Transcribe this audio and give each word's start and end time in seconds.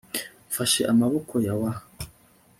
Mfashe 0.49 0.81
amaboko 0.93 1.33
ya 1.45 1.53
wa 1.61 1.71